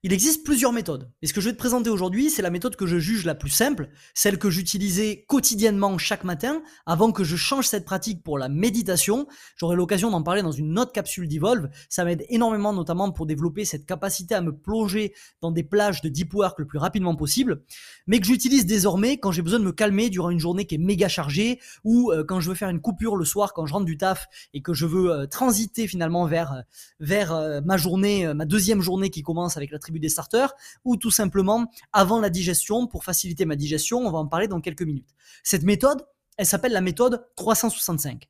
Il 0.05 0.12
existe 0.12 0.45
plusieurs 0.45 0.73
méthodes. 0.73 1.11
Et 1.23 1.27
ce 1.27 1.33
que 1.33 1.41
je 1.41 1.49
vais 1.49 1.53
te 1.53 1.59
présenter 1.59 1.91
aujourd'hui, 1.91 2.31
c'est 2.31 2.41
la 2.41 2.50
méthode 2.50 2.77
que 2.77 2.87
je 2.87 2.99
juge 2.99 3.25
la 3.25 3.35
plus 3.35 3.50
simple, 3.50 3.89
celle 4.15 4.39
que 4.39 4.49
j'utilisais 4.49 5.25
quotidiennement 5.27 5.99
chaque 5.99 6.23
matin 6.23 6.62
avant 6.87 7.11
que 7.11 7.25
je 7.25 7.35
change 7.35 7.67
cette 7.67 7.85
pratique 7.85 8.23
pour 8.23 8.39
la 8.39 8.49
méditation. 8.49 9.27
J'aurai 9.56 9.75
l'occasion 9.75 10.12
d'en 10.12 10.23
parler 10.23 10.43
dans 10.43 10.53
une 10.53 10.79
autre 10.79 10.93
capsule 10.93 11.27
d'Evolve. 11.27 11.69
Ça 11.89 12.05
m'aide 12.05 12.25
énormément, 12.29 12.73
notamment 12.73 13.11
pour 13.11 13.27
développer 13.27 13.65
cette 13.65 13.87
capacité 13.87 14.37
à 14.37 14.41
me 14.41 14.56
plonger 14.56 15.15
dans 15.41 15.50
des 15.50 15.65
plages 15.65 16.00
de 16.00 16.09
deep 16.09 16.33
work 16.33 16.61
le 16.61 16.67
plus 16.69 16.79
rapidement 16.79 17.17
possible, 17.17 17.64
mais 18.07 18.21
que 18.21 18.26
j'utilise 18.26 18.67
désormais 18.67 19.19
quand 19.19 19.33
j'ai 19.33 19.43
besoin 19.43 19.59
de 19.59 19.64
me 19.64 19.73
calmer 19.73 20.11
durant 20.11 20.31
une 20.31 20.38
journée 20.38 20.64
qui 20.64 20.76
est 20.76 20.78
méga 20.78 21.09
chargée 21.09 21.59
ou 21.83 22.12
euh, 22.12 22.23
quand 22.23 22.38
je 22.38 22.49
veux 22.49 22.55
faire 22.55 22.69
une 22.69 22.81
coupure 22.81 23.17
le 23.17 23.25
soir 23.25 23.52
quand 23.52 23.67
je 23.67 23.73
rentre 23.73 23.87
du 23.87 23.99
taf 23.99 24.28
et 24.55 24.62
que 24.62 24.75
je 24.75 24.87
veux 24.87 25.11
euh, 25.11 25.26
transiter 25.26 25.88
finalement 25.88 26.26
vers, 26.26 26.52
euh, 26.52 26.61
vers 27.00 27.62
ma 27.64 27.76
journée, 27.76 28.33
ma 28.33 28.45
deuxième 28.45 28.81
journée 28.81 29.11
qui 29.11 29.23
commence 29.23 29.57
avec 29.57 29.73
la 29.73 29.78
des 29.92 30.09
starters, 30.09 30.54
ou 30.85 30.97
tout 30.97 31.11
simplement 31.11 31.71
avant 31.92 32.21
la 32.21 32.30
digestion, 32.30 32.87
pour 32.87 33.04
faciliter 33.04 33.45
ma 33.45 33.57
digestion, 33.57 33.99
on 33.99 34.11
va 34.11 34.18
en 34.18 34.26
parler 34.26 34.49
dans 34.49 34.61
quelques 34.61 34.83
minutes. 34.83 35.14
Cette 35.42 35.62
méthode, 35.62 36.07
elle 36.37 36.47
s'appelle 36.47 36.73
la 36.73 36.80
méthode 36.80 37.26
365. 37.37 38.28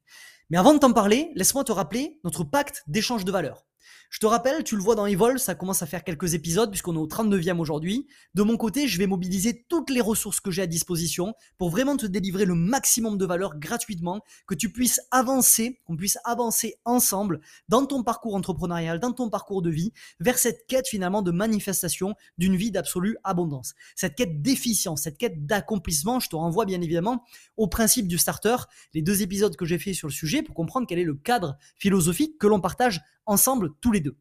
Mais 0.50 0.56
avant 0.56 0.72
de 0.72 0.78
t'en 0.78 0.92
parler, 0.92 1.30
laisse-moi 1.34 1.64
te 1.64 1.72
rappeler 1.72 2.20
notre 2.24 2.44
pacte 2.44 2.82
d'échange 2.86 3.24
de 3.24 3.32
valeur. 3.32 3.66
Je 4.10 4.20
te 4.20 4.26
rappelle, 4.26 4.64
tu 4.64 4.74
le 4.74 4.82
vois 4.82 4.94
dans 4.94 5.06
Evol, 5.06 5.38
ça 5.38 5.54
commence 5.54 5.82
à 5.82 5.86
faire 5.86 6.02
quelques 6.02 6.34
épisodes 6.34 6.70
puisqu'on 6.70 6.94
est 6.94 6.98
au 6.98 7.06
39e 7.06 7.58
aujourd'hui. 7.58 8.06
De 8.34 8.42
mon 8.42 8.56
côté, 8.56 8.88
je 8.88 8.98
vais 8.98 9.06
mobiliser 9.06 9.66
toutes 9.68 9.90
les 9.90 10.00
ressources 10.00 10.40
que 10.40 10.50
j'ai 10.50 10.62
à 10.62 10.66
disposition 10.66 11.34
pour 11.58 11.70
vraiment 11.70 11.96
te 11.96 12.06
délivrer 12.06 12.46
le 12.46 12.54
maximum 12.54 13.18
de 13.18 13.26
valeur 13.26 13.58
gratuitement, 13.58 14.22
que 14.46 14.54
tu 14.54 14.72
puisses 14.72 15.00
avancer, 15.10 15.80
qu'on 15.84 15.96
puisse 15.96 16.18
avancer 16.24 16.76
ensemble 16.84 17.40
dans 17.68 17.84
ton 17.84 18.02
parcours 18.02 18.34
entrepreneurial, 18.34 18.98
dans 18.98 19.12
ton 19.12 19.28
parcours 19.28 19.62
de 19.62 19.70
vie, 19.70 19.92
vers 20.20 20.38
cette 20.38 20.66
quête 20.66 20.88
finalement 20.88 21.22
de 21.22 21.30
manifestation 21.30 22.14
d'une 22.38 22.56
vie 22.56 22.70
d'absolue 22.70 23.18
abondance. 23.24 23.74
Cette 23.94 24.14
quête 24.14 24.40
d'efficience, 24.42 25.02
cette 25.02 25.18
quête 25.18 25.46
d'accomplissement, 25.46 26.18
je 26.18 26.28
te 26.28 26.36
renvoie 26.36 26.64
bien 26.64 26.80
évidemment 26.80 27.24
au 27.56 27.68
principe 27.68 28.08
du 28.08 28.16
starter, 28.16 28.56
les 28.94 29.02
deux 29.02 29.22
épisodes 29.22 29.54
que 29.56 29.64
j'ai 29.64 29.78
fait 29.78 29.92
sur 29.92 30.08
le 30.08 30.12
sujet 30.12 30.42
pour 30.42 30.54
comprendre 30.54 30.86
quel 30.86 30.98
est 30.98 31.04
le 31.04 31.14
cadre 31.14 31.58
philosophique 31.76 32.38
que 32.38 32.46
l'on 32.46 32.60
partage 32.60 33.02
ensemble 33.28 33.70
tous 33.80 33.92
les 33.92 34.00
deux. 34.00 34.16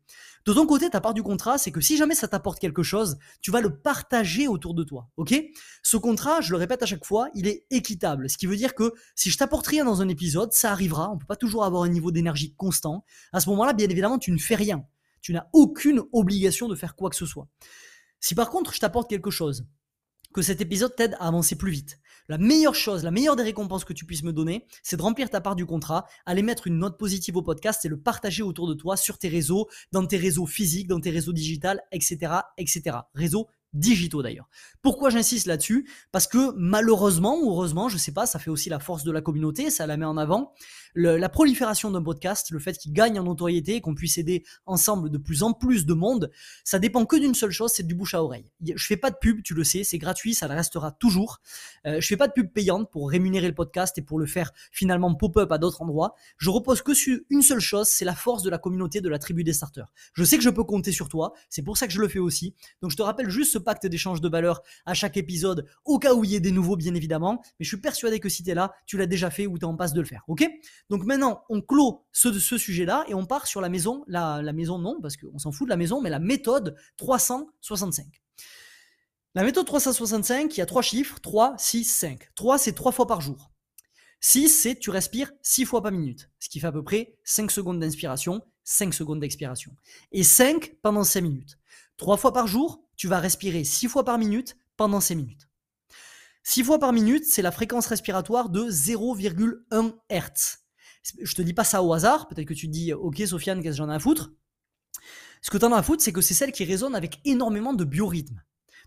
De 0.46 0.54
ton 0.54 0.66
côté, 0.66 0.90
ta 0.90 1.02
part 1.02 1.14
du 1.14 1.24
contrat, 1.24 1.58
c'est 1.58 1.72
que 1.72 1.82
si 1.82 1.98
jamais 1.98 2.16
ça 2.16 2.28
t'apporte 2.28 2.60
quelque 2.60 2.84
chose, 2.84 3.18
tu 3.42 3.52
vas 3.52 3.60
le 3.60 3.80
partager 3.80 4.48
autour 4.48 4.74
de 4.74 4.84
toi. 4.84 5.10
Ok? 5.18 5.36
Ce 5.84 5.98
contrat, 5.98 6.40
je 6.40 6.52
le 6.52 6.58
répète 6.58 6.84
à 6.84 6.86
chaque 6.86 7.06
fois, 7.06 7.30
il 7.36 7.48
est 7.48 7.66
équitable. 7.70 8.30
Ce 8.30 8.38
qui 8.38 8.46
veut 8.46 8.56
dire 8.56 8.74
que 8.74 8.94
si 9.16 9.30
je 9.30 9.38
t'apporte 9.38 9.68
rien 9.68 9.84
dans 9.84 10.02
un 10.02 10.08
épisode, 10.08 10.54
ça 10.54 10.72
arrivera. 10.72 11.12
On 11.12 11.18
peut 11.18 11.26
pas 11.26 11.36
toujours 11.36 11.66
avoir 11.66 11.84
un 11.84 11.90
niveau 11.90 12.12
d'énergie 12.12 12.54
constant. 12.56 13.04
À 13.34 13.42
ce 13.42 13.50
moment-là, 13.50 13.74
bien 13.74 13.90
évidemment, 13.90 14.20
tu 14.20 14.32
ne 14.32 14.38
fais 14.38 14.56
rien. 14.56 14.86
Tu 15.22 15.34
n'as 15.34 15.48
aucune 15.52 16.04
obligation 16.14 16.70
de 16.70 16.76
faire 16.76 16.96
quoi 16.96 17.10
que 17.10 17.18
ce 17.18 17.26
soit. 17.26 17.50
Si 18.20 18.34
par 18.34 18.50
contre 18.50 18.74
je 18.74 18.80
t'apporte 18.80 19.10
quelque 19.10 19.32
chose, 19.32 19.66
que 20.34 20.42
cet 20.42 20.62
épisode 20.62 20.96
t'aide 20.96 21.16
à 21.20 21.28
avancer 21.28 21.56
plus 21.56 21.72
vite. 21.72 22.00
La 22.30 22.38
meilleure 22.38 22.76
chose, 22.76 23.04
la 23.04 23.12
meilleure 23.12 23.38
des 23.38 23.44
récompenses 23.44 23.86
que 23.86 23.94
tu 23.94 24.06
puisses 24.06 24.24
me 24.24 24.34
donner, 24.34 24.66
c'est 24.84 24.98
de 24.98 25.02
remplir 25.02 25.30
ta 25.30 25.40
part 25.40 25.56
du 25.56 25.66
contrat, 25.66 26.06
aller 26.26 26.42
mettre 26.42 26.68
une 26.68 26.78
note 26.78 27.00
positive 27.00 27.38
au 27.38 27.42
podcast 27.42 27.86
et 27.86 27.88
le 27.88 27.98
partager 27.98 28.44
autour 28.44 28.68
de 28.68 28.74
toi 28.74 28.98
sur 28.98 29.18
tes 29.18 29.30
réseaux, 29.30 29.68
dans 29.94 30.06
tes 30.06 30.18
réseaux 30.18 30.46
physiques, 30.46 30.88
dans 30.88 31.00
tes 31.00 31.10
réseaux 31.10 31.32
digitales, 31.32 31.82
etc., 31.92 32.34
etc. 32.58 32.98
Réseaux 33.14 33.48
digitaux 33.74 34.22
d'ailleurs. 34.22 34.50
Pourquoi 34.82 35.10
j'insiste 35.10 35.46
là-dessus? 35.46 35.90
Parce 36.12 36.28
que 36.28 36.54
malheureusement 36.56 37.38
ou 37.40 37.52
heureusement, 37.52 37.90
je 37.90 37.98
sais 37.98 38.12
pas, 38.12 38.26
ça 38.26 38.40
fait 38.40 38.50
aussi 38.50 38.70
la 38.70 38.80
force 38.80 39.04
de 39.04 39.12
la 39.12 39.22
communauté, 39.22 39.70
ça 39.70 39.88
la 39.88 39.98
met 39.98 40.06
en 40.06 40.18
avant. 40.18 40.54
La 40.98 41.30
prolifération 41.30 41.92
d'un 41.92 42.02
podcast, 42.02 42.50
le 42.50 42.60
fait 42.60 42.78
qu'il 42.78 42.92
gagne 42.92 43.20
en 43.20 43.24
notoriété, 43.24 43.82
qu'on 43.82 43.94
puisse 43.94 44.18
aider 44.18 44.44
ensemble 44.66 45.10
de 45.12 45.18
plus 45.18 45.44
en 45.44 45.54
plus 45.54 45.86
de 45.86 45.94
monde, 45.94 46.32
ça 46.64 46.80
dépend 46.80 47.06
que 47.06 47.16
d'une 47.16 47.36
seule 47.36 47.52
chose, 47.52 47.72
c'est 47.74 47.86
du 47.86 47.94
bouche 47.94 48.16
à 48.16 48.24
oreille. 48.24 48.52
Je 48.64 48.86
fais 48.86 48.98
pas 48.98 49.12
de 49.12 49.16
pub, 49.16 49.44
tu 49.44 49.54
le 49.54 49.64
sais, 49.64 49.84
c'est 49.84 50.00
gratuit, 50.00 50.34
ça 50.34 50.48
le 50.48 50.56
restera 50.56 50.92
toujours. 50.92 51.40
Euh, 51.86 52.02
je 52.02 52.08
fais 52.08 52.18
pas 52.18 52.28
de 52.28 52.34
pub 52.34 52.52
payante 52.52 52.90
pour 52.92 53.10
rémunérer 53.10 53.48
le 53.48 53.54
podcast 53.54 53.98
et 53.98 54.02
pour 54.02 54.18
le 54.18 54.26
faire 54.26 54.52
finalement 54.72 55.14
pop-up 55.14 55.52
à 55.52 55.58
d'autres 55.58 55.82
endroits. 55.82 56.16
Je 56.38 56.50
repose 56.50 56.82
que 56.82 56.94
sur 56.94 57.20
une 57.30 57.42
seule 57.42 57.60
chose, 57.60 57.88
c'est 57.88 58.06
la 58.06 58.16
force 58.16 58.42
de 58.42 58.50
la 58.50 58.58
communauté 58.58 59.00
de 59.00 59.10
la 59.10 59.20
tribu 59.20 59.44
des 59.44 59.54
starters. 59.54 59.92
Je 60.14 60.24
sais 60.24 60.38
que 60.38 60.44
je 60.44 60.50
peux 60.50 60.64
compter 60.64 60.92
sur 60.92 61.10
toi, 61.10 61.34
c'est 61.50 61.62
pour 61.62 61.78
ça 61.78 61.86
que 61.86 61.94
je 61.94 62.02
le 62.02 62.08
fais 62.08 62.20
aussi. 62.20 62.56
Donc 62.82 62.92
je 62.92 62.98
te 62.98 63.04
rappelle 63.04 63.30
juste 63.30 63.54
ce 63.54 63.60
pacte 63.60 63.86
d'échange 63.86 64.22
de 64.22 64.30
valeur 64.30 64.64
à 64.86 64.94
chaque 64.94 65.18
épisode, 65.18 65.68
au 65.86 66.00
cas 66.00 66.14
où 66.16 66.24
il 66.24 66.32
y 66.32 66.36
ait 66.36 66.40
des 66.40 66.52
nouveaux 66.52 66.76
bien 66.76 66.96
évidemment. 66.96 67.42
Mais 67.60 67.64
je 67.64 67.68
suis 67.68 67.82
persuadé 67.82 68.20
que 68.20 68.30
si 68.30 68.44
tu 68.44 68.50
es 68.50 68.56
là, 68.56 68.74
tu 68.86 68.98
l'as 68.98 69.06
déjà 69.06 69.30
fait 69.30 69.48
ou 69.48 69.60
tu 69.60 69.66
en 69.66 69.76
passe 69.76 69.94
de 69.94 70.02
le 70.02 70.08
faire. 70.08 70.24
Ok? 70.28 70.48
Donc 70.90 71.04
maintenant, 71.04 71.44
on 71.50 71.62
clôt 71.62 72.06
ce, 72.12 72.32
sujet-là 72.40 73.06
et 73.08 73.14
on 73.14 73.26
part 73.26 73.48
sur 73.48 73.60
la 73.60 73.70
maison, 73.70 74.04
la, 74.08 74.42
la 74.42 74.54
maison 74.54 74.80
non, 74.80 75.00
parce 75.02 75.18
qu'on 75.18 75.38
s'en 75.38 75.52
fout 75.52 75.68
de 75.68 75.70
la 75.70 75.78
maison, 75.78 76.02
mais 76.02 76.10
la 76.10 76.20
méthode 76.20 76.76
365. 76.98 78.06
La 79.36 79.44
méthode 79.44 79.68
365, 79.68 80.56
il 80.56 80.60
y 80.60 80.62
a 80.62 80.66
trois 80.66 80.82
chiffres, 80.82 81.20
3, 81.20 81.56
6, 81.60 81.84
5. 81.84 82.30
3, 82.34 82.58
c'est 82.58 82.72
trois 82.72 82.92
fois 82.92 83.06
par 83.06 83.22
jour. 83.22 83.52
6, 84.20 84.50
c'est 84.50 84.80
tu 84.80 84.90
respires 84.90 85.32
6 85.44 85.66
fois 85.66 85.84
par 85.84 85.92
minute, 85.92 86.32
ce 86.40 86.50
qui 86.50 86.60
fait 86.60 86.68
à 86.68 86.72
peu 86.72 86.84
près 86.84 87.18
5 87.24 87.52
secondes 87.52 87.80
d'inspiration, 87.80 88.42
5 88.64 88.94
secondes 88.94 89.20
d'expiration. 89.20 89.72
Et 90.12 90.24
5 90.24 90.78
pendant 90.82 91.04
5 91.04 91.22
minutes. 91.22 91.60
3 91.98 92.18
fois 92.18 92.34
par 92.34 92.48
jour, 92.48 92.82
tu 92.96 93.08
vas 93.08 93.20
respirer 93.20 93.64
6 93.64 93.88
fois 93.88 94.04
par 94.04 94.18
minute 94.18 94.58
pendant 94.76 95.02
5 95.02 95.16
minutes. 95.16 95.48
6 96.44 96.64
fois 96.64 96.80
par 96.80 96.94
minute, 96.94 97.26
c'est 97.26 97.42
la 97.42 97.52
fréquence 97.52 97.88
respiratoire 97.88 98.50
de 98.50 98.70
0,1 98.72 99.94
Hz. 100.10 100.67
Je 101.22 101.36
te 101.36 101.42
dis 101.42 101.54
pas 101.54 101.64
ça 101.64 101.84
au 101.84 101.94
hasard, 101.94 102.28
peut-être 102.28 102.48
que 102.48 102.54
tu 102.54 102.68
te 102.68 102.72
dis, 102.72 102.94
ok 102.94 103.22
Sofiane, 103.26 103.62
qu'est-ce 103.62 103.78
que 103.78 103.78
j'en 103.78 103.90
ai 103.90 103.96
à 103.96 104.00
foutre 104.00 104.32
Ce 105.42 105.50
que 105.50 105.58
tu 105.58 105.66
en 105.66 105.72
as 105.72 105.78
à 105.78 105.84
foutre, 105.84 106.04
c'est 106.04 106.14
que 106.14 106.22
c'est 106.22 106.34
celle 106.34 106.52
qui 106.52 106.66
résonne 106.66 106.96
avec 106.96 107.20
énormément 107.26 107.74
de 107.74 107.84
biorhythmes. 107.84 108.42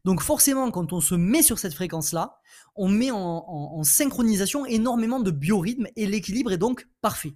Donc 0.05 0.23
forcément, 0.23 0.71
quand 0.71 0.93
on 0.93 1.01
se 1.01 1.15
met 1.15 1.43
sur 1.43 1.59
cette 1.59 1.75
fréquence-là, 1.75 2.39
on 2.75 2.89
met 2.89 3.11
en, 3.11 3.83
synchronisation 3.85 4.65
énormément 4.67 5.21
de 5.21 5.31
biorhythmes 5.31 5.89
et 5.97 6.07
l'équilibre 6.07 6.53
est 6.53 6.59
donc 6.59 6.89
parfait. 7.01 7.35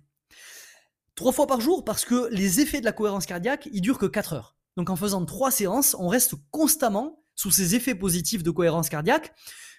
Trois 1.15 1.33
fois 1.33 1.47
par 1.47 1.61
jour 1.61 1.85
parce 1.85 2.05
que 2.05 2.29
les 2.31 2.61
effets 2.61 2.81
de 2.81 2.85
la 2.85 2.93
cohérence 2.93 3.27
cardiaque, 3.27 3.69
ils 3.73 3.81
durent 3.81 3.99
que 3.99 4.07
4 4.07 4.33
heures. 4.33 4.57
Donc 4.77 4.91
en 4.91 4.97
faisant 4.97 5.25
trois 5.25 5.51
séances, 5.51 5.95
on 5.99 6.09
reste 6.09 6.35
constamment 6.51 7.23
sous 7.37 7.51
ces 7.51 7.75
effets 7.75 7.95
positifs 7.95 8.43
de 8.43 8.51
cohérence 8.51 8.89
cardiaque. 8.89 9.35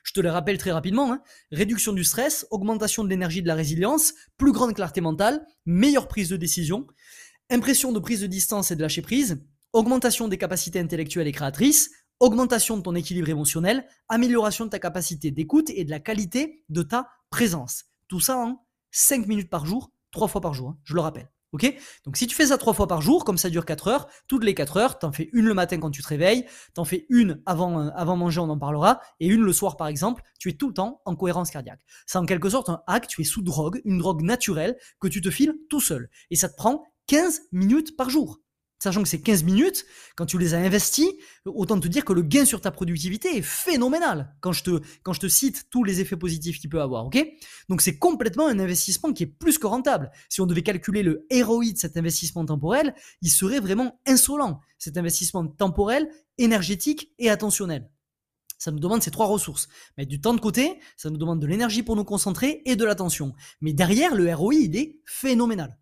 Je 0.05 0.13
te 0.13 0.19
les 0.19 0.29
rappelle 0.29 0.59
très 0.59 0.71
rapidement. 0.71 1.11
Hein. 1.11 1.21
Réduction 1.51 1.91
du 1.91 2.03
stress, 2.03 2.45
augmentation 2.51 3.03
de 3.03 3.09
l'énergie 3.09 3.41
de 3.41 3.47
la 3.47 3.55
résilience, 3.55 4.13
plus 4.37 4.51
grande 4.51 4.73
clarté 4.73 5.01
mentale, 5.01 5.45
meilleure 5.65 6.07
prise 6.07 6.29
de 6.29 6.37
décision, 6.37 6.85
impression 7.49 7.91
de 7.91 7.99
prise 7.99 8.21
de 8.21 8.27
distance 8.27 8.69
et 8.69 8.75
de 8.75 8.81
lâcher 8.81 9.01
prise, 9.01 9.43
augmentation 9.73 10.27
des 10.27 10.37
capacités 10.37 10.79
intellectuelles 10.79 11.27
et 11.27 11.31
créatrices, 11.31 11.89
augmentation 12.19 12.77
de 12.77 12.83
ton 12.83 12.93
équilibre 12.93 13.29
émotionnel, 13.29 13.87
amélioration 14.07 14.65
de 14.65 14.69
ta 14.69 14.79
capacité 14.79 15.31
d'écoute 15.31 15.71
et 15.71 15.83
de 15.83 15.89
la 15.89 15.99
qualité 15.99 16.63
de 16.69 16.83
ta 16.83 17.09
présence. 17.31 17.85
Tout 18.07 18.19
ça 18.19 18.37
en 18.37 18.63
5 18.91 19.25
minutes 19.25 19.49
par 19.49 19.65
jour, 19.65 19.91
3 20.11 20.27
fois 20.27 20.39
par 20.39 20.53
jour, 20.53 20.69
hein, 20.69 20.77
je 20.83 20.93
le 20.93 21.01
rappelle. 21.01 21.29
Donc 22.05 22.17
si 22.17 22.27
tu 22.27 22.35
fais 22.35 22.47
ça 22.47 22.57
3 22.57 22.73
fois 22.73 22.87
par 22.87 23.01
jour, 23.01 23.25
comme 23.25 23.37
ça 23.37 23.49
dure 23.49 23.65
4 23.65 23.87
heures, 23.87 24.07
toutes 24.27 24.43
les 24.43 24.53
4 24.53 24.77
heures, 24.77 24.99
t'en 24.99 25.11
fais 25.11 25.29
une 25.33 25.45
le 25.45 25.53
matin 25.53 25.79
quand 25.79 25.91
tu 25.91 26.01
te 26.01 26.07
réveilles, 26.07 26.45
t'en 26.73 26.85
fais 26.85 27.05
une 27.09 27.41
avant, 27.45 27.79
euh, 27.79 27.89
avant 27.95 28.15
manger, 28.15 28.39
on 28.39 28.49
en 28.49 28.57
parlera, 28.57 28.99
et 29.19 29.27
une 29.27 29.41
le 29.41 29.53
soir 29.53 29.77
par 29.77 29.87
exemple, 29.87 30.23
tu 30.39 30.49
es 30.49 30.53
tout 30.53 30.67
le 30.67 30.73
temps 30.73 31.01
en 31.05 31.15
cohérence 31.15 31.51
cardiaque. 31.51 31.81
C'est 32.05 32.17
en 32.17 32.25
quelque 32.25 32.49
sorte 32.49 32.69
un 32.69 32.81
hack, 32.87 33.07
tu 33.07 33.21
es 33.21 33.25
sous 33.25 33.41
drogue, 33.41 33.81
une 33.85 33.97
drogue 33.97 34.21
naturelle 34.21 34.77
que 34.99 35.07
tu 35.07 35.21
te 35.21 35.29
files 35.29 35.55
tout 35.69 35.81
seul. 35.81 36.09
Et 36.29 36.35
ça 36.35 36.49
te 36.49 36.55
prend 36.55 36.83
15 37.07 37.41
minutes 37.51 37.95
par 37.95 38.09
jour 38.09 38.39
sachant 38.79 39.01
que 39.01 39.09
c'est 39.09 39.21
15 39.21 39.43
minutes, 39.43 39.85
quand 40.15 40.25
tu 40.25 40.37
les 40.37 40.53
as 40.53 40.57
investis, 40.57 41.07
autant 41.45 41.79
te 41.79 41.87
dire 41.87 42.05
que 42.05 42.13
le 42.13 42.21
gain 42.21 42.45
sur 42.45 42.61
ta 42.61 42.71
productivité 42.71 43.37
est 43.37 43.41
phénoménal 43.41 44.35
quand 44.41 44.51
je 44.51 44.63
te, 44.63 44.81
quand 45.03 45.13
je 45.13 45.21
te 45.21 45.27
cite 45.27 45.69
tous 45.69 45.83
les 45.83 46.01
effets 46.01 46.17
positifs 46.17 46.59
qu'il 46.59 46.69
peut 46.69 46.81
avoir, 46.81 47.09
Donc 47.69 47.81
c'est 47.81 47.97
complètement 47.97 48.47
un 48.47 48.59
investissement 48.59 49.13
qui 49.13 49.23
est 49.23 49.27
plus 49.27 49.57
que 49.57 49.67
rentable. 49.67 50.11
Si 50.29 50.41
on 50.41 50.45
devait 50.45 50.63
calculer 50.63 51.03
le 51.03 51.25
ROI 51.31 51.71
de 51.71 51.77
cet 51.77 51.97
investissement 51.97 52.45
temporel, 52.45 52.93
il 53.21 53.29
serait 53.29 53.59
vraiment 53.59 53.99
insolent, 54.05 54.59
cet 54.77 54.97
investissement 54.97 55.47
temporel, 55.47 56.09
énergétique 56.37 57.13
et 57.19 57.29
attentionnel. 57.29 57.89
Ça 58.57 58.71
nous 58.71 58.79
demande 58.79 59.03
ces 59.03 59.11
trois 59.11 59.27
ressources. 59.27 59.67
Mettre 59.97 60.09
du 60.09 60.21
temps 60.21 60.33
de 60.33 60.39
côté, 60.39 60.79
ça 60.97 61.09
nous 61.09 61.17
demande 61.17 61.41
de 61.41 61.47
l'énergie 61.47 61.83
pour 61.83 61.95
nous 61.95 62.05
concentrer 62.05 62.61
et 62.65 62.75
de 62.75 62.85
l'attention. 62.85 63.33
Mais 63.61 63.73
derrière, 63.73 64.15
le 64.15 64.33
ROI, 64.33 64.55
il 64.55 64.75
est 64.77 64.99
phénoménal. 65.05 65.77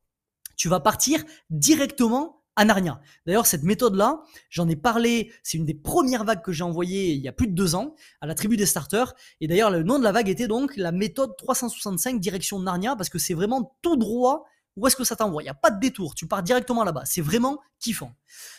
tu 0.56 0.68
vas 0.68 0.80
partir 0.80 1.24
directement 1.50 2.39
Narnia. 2.66 3.02
D'ailleurs, 3.26 3.46
cette 3.46 3.64
méthode-là, 3.64 4.22
j'en 4.50 4.68
ai 4.68 4.76
parlé, 4.76 5.32
c'est 5.44 5.58
une 5.58 5.66
des 5.66 5.74
premières 5.74 6.24
vagues 6.24 6.42
que 6.42 6.52
j'ai 6.52 6.64
envoyées 6.64 7.14
il 7.14 7.22
y 7.22 7.28
a 7.28 7.32
plus 7.32 7.48
de 7.48 7.54
deux 7.54 7.76
ans 7.76 7.96
à 8.22 8.28
la 8.28 8.36
tribu 8.36 8.58
des 8.58 8.66
starters. 8.66 9.14
Et 9.42 9.48
d'ailleurs, 9.48 9.72
le 9.72 9.84
nom 9.84 10.00
de 10.00 10.04
la 10.04 10.12
vague 10.12 10.30
était 10.30 10.48
donc 10.48 10.76
la 10.78 10.92
méthode 10.92 11.36
365 11.38 12.20
direction 12.20 12.60
Narnia 12.60 12.96
parce 12.96 13.10
que 13.10 13.20
c'est 13.20 13.34
vraiment 13.34 13.76
tout 13.82 13.96
droit 13.96 14.46
où 14.76 14.88
est-ce 14.88 14.96
que 14.96 15.04
ça 15.04 15.16
t'envoie 15.16 15.42
Il 15.42 15.46
n'y 15.46 15.50
a 15.50 15.56
pas 15.56 15.72
de 15.72 15.80
détour, 15.80 16.16
tu 16.16 16.26
pars 16.26 16.42
directement 16.42 16.84
là-bas. 16.84 17.04
C'est 17.06 17.22
vraiment 17.22 17.60
kiffant. 17.80 18.16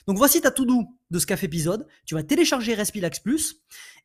Donc 0.06 0.18
voici 0.18 0.40
ta 0.40 0.50
tout 0.50 0.66
doux 0.66 0.96
de 1.10 1.18
ce 1.18 1.26
café 1.26 1.46
épisode. 1.46 1.86
Tu 2.04 2.14
vas 2.14 2.22
télécharger 2.22 2.74
Respilax 2.74 3.20
Plus. 3.20 3.62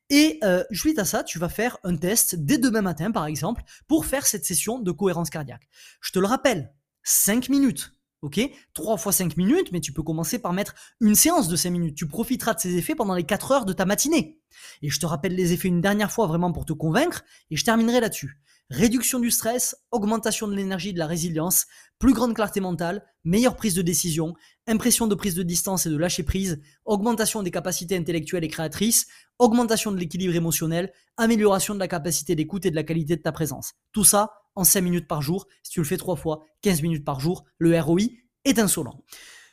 Et 0.10 0.40
euh, 0.44 0.64
suite 0.72 1.00
à 1.00 1.06
ça, 1.06 1.24
tu 1.24 1.40
vas 1.40 1.50
faire 1.50 1.78
un 1.84 1.98
test 1.98 2.36
dès 2.36 2.58
demain 2.58 2.82
matin, 2.82 3.12
par 3.12 3.26
exemple, 3.26 3.64
pour 3.88 4.06
faire 4.06 4.28
cette 4.28 4.46
session 4.46 4.80
de 4.80 4.92
cohérence 4.92 5.30
cardiaque. 5.30 5.68
Je 6.00 6.12
te 6.12 6.20
le 6.20 6.28
rappelle, 6.28 6.72
5 7.04 7.50
minutes 7.50 7.92
ok 8.26 8.40
3 8.74 8.98
fois 8.98 9.12
5 9.12 9.38
minutes, 9.38 9.72
mais 9.72 9.80
tu 9.80 9.94
peux 9.94 10.04
commencer 10.04 10.40
par 10.40 10.52
mettre 10.52 10.74
une 11.00 11.16
séance 11.16 11.48
de 11.48 11.56
5 11.56 11.70
minutes. 11.70 11.96
Tu 11.96 12.08
profiteras 12.08 12.56
de 12.56 12.60
ces 12.60 12.76
effets 12.76 12.96
pendant 12.96 13.14
les 13.14 13.24
4 13.24 13.52
heures 13.52 13.66
de 13.66 13.74
ta 13.74 13.86
matinée. 13.86 14.40
Et 14.82 14.90
je 14.90 15.00
te 15.00 15.06
rappelle 15.06 15.36
les 15.36 15.54
effets 15.54 15.68
une 15.68 15.82
dernière 15.82 16.12
fois 16.12 16.26
vraiment 16.26 16.52
pour 16.52 16.66
te 16.66 16.74
convaincre, 16.74 17.24
et 17.52 17.56
je 17.56 17.64
terminerai 17.64 18.00
là-dessus. 18.00 18.42
Réduction 18.72 19.20
du 19.20 19.30
stress, 19.30 19.76
augmentation 19.92 20.48
de 20.48 20.56
l'énergie 20.56 20.90
et 20.90 20.94
de 20.94 20.98
la 20.98 21.06
résilience, 21.06 21.68
plus 22.00 22.14
grande 22.14 22.34
clarté 22.34 22.62
mentale, 22.62 23.06
meilleure 23.24 23.56
prise 23.56 23.76
de 23.76 23.84
décision, 23.84 24.34
impression 24.66 25.06
de 25.06 25.14
prise 25.14 25.36
de 25.36 25.44
distance 25.44 25.86
et 25.86 25.92
de 25.92 25.98
lâcher 25.98 26.24
prise, 26.24 26.60
augmentation 26.84 27.44
des 27.44 27.52
capacités 27.52 27.96
intellectuelles 27.96 28.44
et 28.44 28.48
créatrices, 28.48 29.06
augmentation 29.38 29.92
de 29.92 29.98
l'équilibre 29.98 30.34
émotionnel, 30.34 30.92
amélioration 31.18 31.76
de 31.76 31.80
la 31.80 31.88
capacité 31.88 32.34
d'écoute 32.34 32.66
et 32.66 32.72
de 32.72 32.76
la 32.76 32.84
qualité 32.84 33.16
de 33.16 33.22
ta 33.22 33.32
présence. 33.32 33.74
Tout 33.92 34.04
ça 34.04 34.32
en 34.56 34.64
5 34.64 34.82
minutes 34.82 35.08
par 35.08 35.22
jour. 35.22 35.48
Si 35.64 35.72
tu 35.72 35.80
le 35.80 35.86
fais 35.86 35.98
3 35.98 36.16
fois, 36.16 36.46
15 36.62 36.82
minutes 36.82 37.06
par 37.06 37.20
jour, 37.20 37.46
le 37.58 37.80
ROI 37.80 38.02
est 38.44 38.60
insolent. 38.60 39.04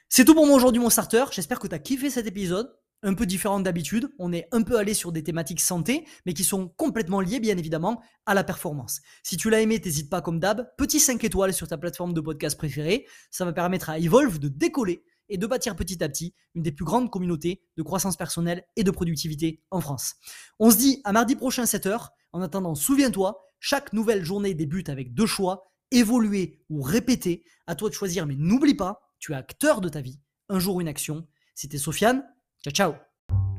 C'est 0.09 0.25
tout 0.25 0.35
pour 0.35 0.47
moi 0.47 0.56
aujourd'hui 0.56 0.80
mon 0.80 0.90
starter, 0.90 1.25
j'espère 1.32 1.59
que 1.59 1.66
tu 1.66 1.75
as 1.75 1.78
kiffé 1.78 2.11
cet 2.11 2.26
épisode 2.26 2.71
un 3.02 3.14
peu 3.14 3.26
différent 3.26 3.61
d'habitude. 3.61 4.12
On 4.18 4.32
est 4.32 4.49
un 4.52 4.62
peu 4.62 4.78
allé 4.78 4.94
sur 4.94 5.12
des 5.12 5.23
thématiques 5.23 5.61
santé, 5.61 6.06
mais 6.25 6.35
qui 6.35 6.44
sont 6.44 6.68
complètement 6.68 7.21
liées, 7.21 7.40
bien 7.40 7.56
évidemment, 7.56 8.00
à 8.26 8.35
la 8.35 8.44
performance. 8.44 9.00
Si 9.23 9.37
tu 9.37 9.50
l'as 9.50 9.61
aimé, 9.61 9.80
n'hésite 9.85 10.09
pas 10.09 10.23
comme 10.23 10.38
d'hab, 10.38 10.68
petit 10.76 11.00
5 11.00 11.23
étoiles 11.25 11.52
sur 11.52 11.66
ta 11.66 11.78
plateforme 11.78 12.14
de 12.14 12.21
podcast 12.21 12.56
préférée. 12.56 13.06
Ça 13.30 13.44
va 13.44 13.52
permettre 13.52 13.90
à 13.90 13.99
Evolve 13.99 14.38
de 14.38 14.49
décoller 14.49 15.04
et 15.28 15.38
de 15.38 15.47
bâtir 15.47 15.75
petit 15.76 16.02
à 16.04 16.09
petit 16.09 16.35
une 16.54 16.62
des 16.62 16.73
plus 16.73 16.85
grandes 16.85 17.11
communautés 17.11 17.62
de 17.76 17.82
croissance 17.82 18.16
personnelle 18.16 18.64
et 18.76 18.85
de 18.85 18.90
productivité 18.90 19.62
en 19.71 19.80
France. 19.80 20.14
On 20.59 20.71
se 20.71 20.76
dit 20.76 21.00
à 21.04 21.12
mardi 21.12 21.37
prochain 21.37 21.64
7h. 21.64 22.09
En 22.35 22.40
attendant, 22.40 22.75
souviens-toi, 22.75 23.42
chaque 23.62 23.92
nouvelle 23.92 24.25
journée 24.25 24.54
débute 24.54 24.88
avec 24.88 25.14
deux 25.14 25.25
choix, 25.25 25.73
évoluer 25.92 26.59
ou 26.69 26.83
répéter. 26.83 27.45
À 27.69 27.76
toi 27.76 27.88
de 27.88 27.95
choisir, 27.95 28.26
mais 28.26 28.35
n'oublie 28.37 28.75
pas, 28.75 29.00
tu 29.21 29.33
es 29.33 29.37
acteur 29.37 29.81
de 29.81 29.88
ta 29.88 30.00
vie. 30.00 30.21
Un 30.49 30.59
jour, 30.59 30.81
une 30.81 30.88
action. 30.88 31.28
C'était 31.54 31.78
Sofiane. 31.78 32.25
Ciao, 32.64 32.75
ciao 32.75 33.12